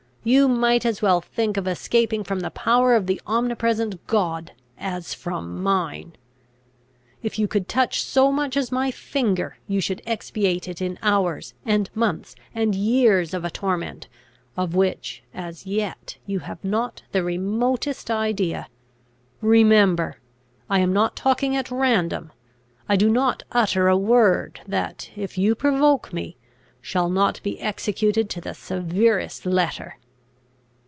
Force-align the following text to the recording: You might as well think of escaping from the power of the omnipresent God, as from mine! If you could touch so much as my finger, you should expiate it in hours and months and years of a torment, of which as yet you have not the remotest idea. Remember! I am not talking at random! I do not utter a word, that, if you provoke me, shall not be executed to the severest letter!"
You 0.23 0.47
might 0.47 0.85
as 0.85 1.01
well 1.01 1.19
think 1.19 1.57
of 1.57 1.67
escaping 1.67 2.23
from 2.23 2.41
the 2.41 2.51
power 2.51 2.93
of 2.95 3.07
the 3.07 3.19
omnipresent 3.25 4.05
God, 4.05 4.51
as 4.77 5.15
from 5.15 5.63
mine! 5.63 6.13
If 7.23 7.39
you 7.39 7.47
could 7.47 7.67
touch 7.67 8.03
so 8.03 8.31
much 8.31 8.55
as 8.55 8.71
my 8.71 8.91
finger, 8.91 9.57
you 9.67 9.81
should 9.81 9.99
expiate 10.05 10.67
it 10.67 10.79
in 10.79 10.99
hours 11.01 11.55
and 11.65 11.89
months 11.95 12.35
and 12.53 12.75
years 12.75 13.33
of 13.33 13.43
a 13.43 13.49
torment, 13.49 14.07
of 14.55 14.75
which 14.75 15.23
as 15.33 15.65
yet 15.65 16.17
you 16.27 16.37
have 16.41 16.63
not 16.63 17.01
the 17.13 17.23
remotest 17.23 18.11
idea. 18.11 18.67
Remember! 19.41 20.17
I 20.69 20.81
am 20.81 20.93
not 20.93 21.15
talking 21.15 21.55
at 21.55 21.71
random! 21.71 22.31
I 22.87 22.95
do 22.95 23.09
not 23.09 23.41
utter 23.51 23.87
a 23.87 23.97
word, 23.97 24.61
that, 24.67 25.09
if 25.15 25.39
you 25.39 25.55
provoke 25.55 26.13
me, 26.13 26.37
shall 26.79 27.09
not 27.09 27.41
be 27.41 27.59
executed 27.59 28.29
to 28.29 28.39
the 28.41 28.53
severest 28.53 29.47
letter!" 29.47 29.95